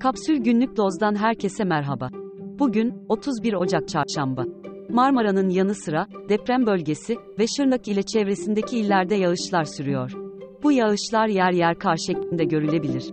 Kapsül 0.00 0.36
Günlük 0.36 0.76
Doz'dan 0.76 1.14
herkese 1.14 1.64
merhaba. 1.64 2.10
Bugün, 2.58 2.94
31 3.08 3.52
Ocak 3.52 3.88
Çarşamba. 3.88 4.44
Marmara'nın 4.90 5.48
yanı 5.48 5.74
sıra, 5.74 6.06
deprem 6.28 6.66
bölgesi 6.66 7.16
ve 7.38 7.46
Şırnak 7.46 7.88
ile 7.88 8.02
çevresindeki 8.02 8.78
illerde 8.78 9.14
yağışlar 9.14 9.64
sürüyor. 9.64 10.12
Bu 10.62 10.72
yağışlar 10.72 11.28
yer 11.28 11.52
yer 11.52 11.78
kar 11.78 11.96
şeklinde 11.96 12.44
görülebilir. 12.44 13.04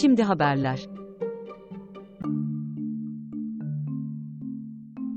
Şimdi 0.00 0.22
haberler. 0.22 0.80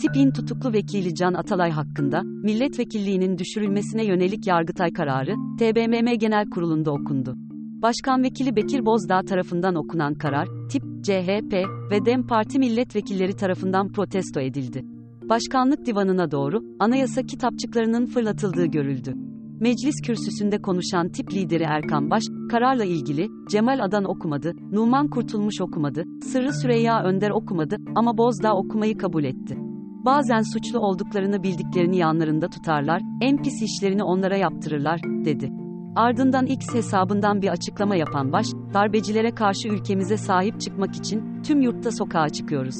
Tip'in 0.02 0.32
tutuklu 0.32 0.74
vekili 0.74 1.16
Can 1.16 1.34
Atalay 1.34 1.72
hakkında, 1.72 2.22
milletvekilliğinin 2.24 3.38
düşürülmesine 3.38 4.06
yönelik 4.06 4.48
Yargıtay 4.48 4.94
kararı, 4.94 5.36
TBMM 5.60 6.18
Genel 6.18 6.50
Kurulu'nda 6.50 6.92
okundu. 6.92 7.36
Başkan 7.84 8.24
Vekili 8.24 8.56
Bekir 8.56 8.86
Bozdağ 8.86 9.22
tarafından 9.22 9.76
okunan 9.76 10.14
karar, 10.14 10.48
tip, 10.70 10.84
CHP 11.04 11.54
ve 11.92 12.06
DEM 12.06 12.28
Parti 12.28 12.60
milletvekilleri 12.60 13.36
tarafından 13.36 13.92
protesto 13.92 14.40
edildi. 14.40 14.86
Başkanlık 15.30 15.86
divanına 15.86 16.32
doğru, 16.32 16.64
anayasa 16.80 17.22
kitapçıklarının 17.22 18.06
fırlatıldığı 18.06 18.66
görüldü. 18.66 19.14
Meclis 19.60 20.02
kürsüsünde 20.06 20.62
konuşan 20.62 21.10
tip 21.10 21.34
lideri 21.34 21.64
Erkan 21.64 22.10
Baş, 22.10 22.24
kararla 22.52 22.86
ilgili, 22.86 23.28
Cemal 23.50 23.80
Adan 23.80 24.04
okumadı, 24.04 24.54
Numan 24.72 25.10
Kurtulmuş 25.10 25.62
okumadı, 25.62 26.04
Sırrı 26.24 26.54
Süreyya 26.54 27.04
Önder 27.04 27.30
okumadı 27.30 27.76
ama 27.96 28.18
Bozdağ 28.18 28.54
okumayı 28.54 28.98
kabul 28.98 29.24
etti. 29.24 29.58
Bazen 30.06 30.42
suçlu 30.54 30.80
olduklarını 30.80 31.44
bildiklerini 31.44 31.98
yanlarında 31.98 32.48
tutarlar, 32.48 33.02
en 33.22 33.38
pis 33.38 33.62
işlerini 33.62 34.04
onlara 34.04 34.38
yaptırırlar, 34.38 35.02
dedi. 35.26 35.63
Ardından 35.96 36.46
X 36.46 36.74
hesabından 36.74 37.42
bir 37.42 37.48
açıklama 37.48 37.96
yapan 37.96 38.32
Baş, 38.32 38.48
darbecilere 38.74 39.36
karşı 39.36 39.68
ülkemize 39.68 40.18
sahip 40.18 40.62
çıkmak 40.62 40.96
için 40.96 41.42
tüm 41.44 41.62
yurtta 41.62 41.92
sokağa 41.92 42.30
çıkıyoruz. 42.30 42.76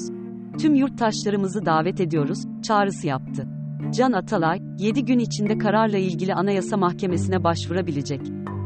Tüm 0.60 0.74
yurttaşlarımızı 0.74 1.66
davet 1.66 2.00
ediyoruz, 2.00 2.38
çağrısı 2.62 3.06
yaptı. 3.06 3.48
Can 3.90 4.12
Atalay, 4.12 4.60
7 4.78 5.04
gün 5.04 5.18
içinde 5.18 5.58
kararla 5.58 5.98
ilgili 5.98 6.34
Anayasa 6.34 6.76
Mahkemesi'ne 6.76 7.44
başvurabilecek. 7.44 8.20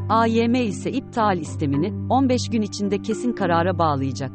AYM 0.08 0.55
ise 0.55 0.92
iptal 0.92 1.39
istemini 1.39 2.12
15 2.12 2.51
gün 2.51 2.62
içinde 2.62 3.03
kesin 3.03 3.33
karara 3.33 3.78
bağlayacak. 3.78 4.33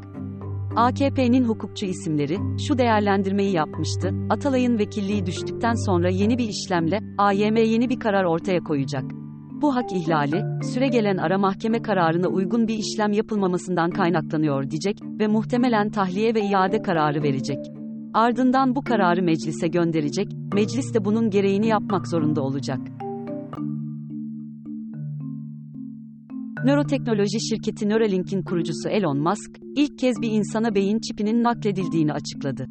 AKP'nin 0.75 1.43
hukukçu 1.43 1.85
isimleri 1.85 2.38
şu 2.67 2.77
değerlendirmeyi 2.77 3.51
yapmıştı. 3.51 4.11
Atalay'ın 4.29 4.79
vekilliği 4.79 5.25
düştükten 5.25 5.73
sonra 5.73 6.09
yeni 6.09 6.38
bir 6.38 6.49
işlemle 6.49 6.99
AYM 7.17 7.55
yeni 7.55 7.89
bir 7.89 7.99
karar 7.99 8.23
ortaya 8.23 8.59
koyacak. 8.59 9.22
Bu 9.61 9.75
hak 9.75 9.91
ihlali, 9.91 10.63
süregelen 10.73 11.17
ara 11.17 11.37
mahkeme 11.37 11.81
kararına 11.81 12.27
uygun 12.27 12.67
bir 12.67 12.77
işlem 12.77 13.11
yapılmamasından 13.11 13.89
kaynaklanıyor 13.91 14.69
diyecek 14.69 14.97
ve 15.19 15.27
muhtemelen 15.27 15.89
tahliye 15.89 16.35
ve 16.35 16.41
iade 16.41 16.81
kararı 16.81 17.23
verecek. 17.23 17.57
Ardından 18.13 18.75
bu 18.75 18.81
kararı 18.81 19.23
meclise 19.23 19.67
gönderecek, 19.67 20.27
meclis 20.53 20.93
de 20.93 21.05
bunun 21.05 21.29
gereğini 21.29 21.67
yapmak 21.67 22.07
zorunda 22.07 22.41
olacak. 22.41 22.79
Nöroteknoloji 26.65 27.39
şirketi 27.49 27.89
Neuralink'in 27.89 28.41
kurucusu 28.41 28.89
Elon 28.89 29.19
Musk, 29.19 29.59
ilk 29.75 29.99
kez 29.99 30.21
bir 30.21 30.31
insana 30.31 30.75
beyin 30.75 30.99
çipinin 30.99 31.43
nakledildiğini 31.43 32.13
açıkladı. 32.13 32.67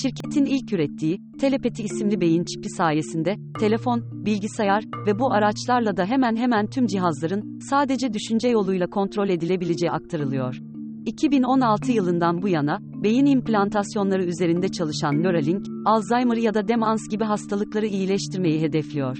Şirketin 0.00 0.44
ilk 0.44 0.72
ürettiği, 0.72 1.20
Telepati 1.40 1.82
isimli 1.82 2.20
beyin 2.20 2.44
çipi 2.44 2.68
sayesinde, 2.68 3.36
telefon, 3.60 4.24
bilgisayar 4.26 4.84
ve 5.06 5.18
bu 5.18 5.32
araçlarla 5.32 5.96
da 5.96 6.04
hemen 6.04 6.36
hemen 6.36 6.66
tüm 6.66 6.86
cihazların, 6.86 7.58
sadece 7.70 8.12
düşünce 8.12 8.48
yoluyla 8.48 8.86
kontrol 8.86 9.28
edilebileceği 9.28 9.90
aktarılıyor. 9.90 10.58
2016 11.06 11.92
yılından 11.92 12.42
bu 12.42 12.48
yana, 12.48 12.78
beyin 12.82 13.26
implantasyonları 13.26 14.24
üzerinde 14.24 14.68
çalışan 14.68 15.22
Neuralink, 15.22 15.66
Alzheimer 15.84 16.36
ya 16.36 16.54
da 16.54 16.68
demans 16.68 17.08
gibi 17.10 17.24
hastalıkları 17.24 17.86
iyileştirmeyi 17.86 18.60
hedefliyor. 18.60 19.18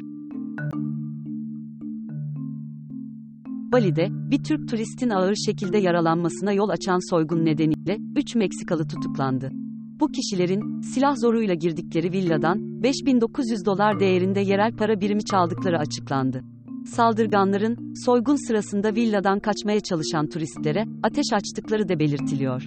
Bali'de, 3.72 4.08
bir 4.10 4.44
Türk 4.44 4.68
turistin 4.68 5.10
ağır 5.10 5.34
şekilde 5.34 5.78
yaralanmasına 5.78 6.52
yol 6.52 6.68
açan 6.68 7.10
soygun 7.10 7.44
nedeniyle, 7.44 7.98
3 8.16 8.34
Meksikalı 8.34 8.88
tutuklandı. 8.88 9.61
Bu 10.02 10.08
kişilerin, 10.08 10.80
silah 10.80 11.16
zoruyla 11.16 11.54
girdikleri 11.54 12.12
villadan, 12.12 12.82
5900 12.82 13.66
dolar 13.66 14.00
değerinde 14.00 14.40
yerel 14.40 14.76
para 14.76 15.00
birimi 15.00 15.24
çaldıkları 15.24 15.78
açıklandı. 15.78 16.44
Saldırganların, 16.86 17.94
soygun 18.04 18.48
sırasında 18.48 18.94
villadan 18.94 19.40
kaçmaya 19.40 19.80
çalışan 19.80 20.28
turistlere, 20.28 20.84
ateş 21.02 21.26
açtıkları 21.32 21.88
da 21.88 21.98
belirtiliyor. 21.98 22.66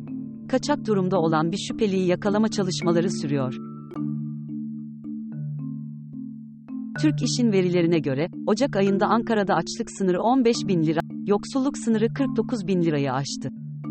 Kaçak 0.50 0.88
durumda 0.88 1.20
olan 1.20 1.52
bir 1.52 1.58
şüpheliyi 1.58 2.08
yakalama 2.08 2.48
çalışmaları 2.48 3.12
sürüyor. 3.12 3.56
Türk 7.02 7.24
İş'in 7.24 7.52
verilerine 7.52 8.00
göre, 8.00 8.30
Ocak 8.48 8.76
ayında 8.76 9.08
Ankara'da 9.08 9.56
açlık 9.56 9.92
sınırı 9.92 10.22
15 10.22 10.56
bin 10.68 10.84
lira, 10.84 11.00
yoksulluk 11.28 11.78
sınırı 11.78 12.14
49 12.14 12.68
bin 12.68 12.82
lirayı 12.82 13.14
aştı. 13.14 13.50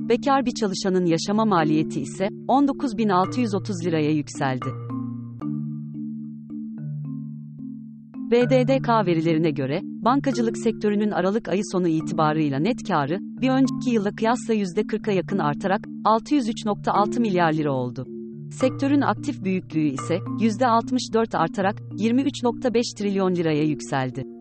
Bekar 0.09 0.47
bir 0.47 0.53
çalışanın 0.61 1.07
yaşama 1.07 1.45
maliyeti 1.45 2.01
ise 2.01 2.25
19.630 2.25 3.85
liraya 3.85 4.11
yükseldi. 4.11 4.67
BDDK 8.31 8.89
verilerine 9.07 9.51
göre, 9.51 9.81
bankacılık 9.83 10.59
sektörünün 10.59 11.11
Aralık 11.11 11.49
ayı 11.49 11.63
sonu 11.73 11.89
itibarıyla 11.89 12.59
net 12.59 12.89
karı, 12.89 13.19
bir 13.21 13.49
önceki 13.49 13.91
yıla 13.91 14.11
kıyasla 14.11 14.55
%40'a 14.55 15.13
yakın 15.13 15.39
artarak, 15.39 15.81
603.6 16.05 17.21
milyar 17.21 17.53
lira 17.53 17.73
oldu. 17.73 18.07
Sektörün 18.51 19.01
aktif 19.01 19.45
büyüklüğü 19.45 19.89
ise, 19.89 20.15
%64 20.41 21.37
artarak, 21.37 21.81
23.5 21.81 22.99
trilyon 22.99 23.35
liraya 23.35 23.65
yükseldi. 23.65 24.34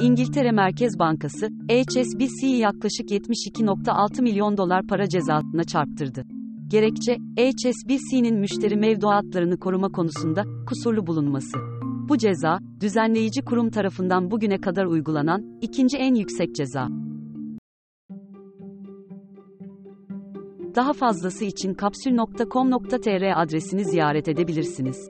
İngiltere 0.00 0.52
Merkez 0.52 0.98
Bankası, 0.98 1.46
HSBC'yi 1.46 2.58
yaklaşık 2.58 3.10
72.6 3.10 4.22
milyon 4.22 4.56
dolar 4.56 4.86
para 4.86 5.08
cezasına 5.08 5.64
çarptırdı. 5.64 6.24
Gerekçe, 6.68 7.16
HSBC'nin 7.38 8.38
müşteri 8.38 8.76
mevduatlarını 8.76 9.58
koruma 9.58 9.88
konusunda 9.88 10.44
kusurlu 10.66 11.06
bulunması. 11.06 11.58
Bu 12.08 12.18
ceza, 12.18 12.58
düzenleyici 12.80 13.42
kurum 13.42 13.70
tarafından 13.70 14.30
bugüne 14.30 14.60
kadar 14.60 14.84
uygulanan 14.84 15.58
ikinci 15.60 15.96
en 15.96 16.14
yüksek 16.14 16.54
ceza. 16.54 16.88
Daha 20.74 20.92
fazlası 20.92 21.44
için 21.44 21.74
kapsül.com.tr 21.74 23.42
adresini 23.42 23.84
ziyaret 23.84 24.28
edebilirsiniz. 24.28 25.08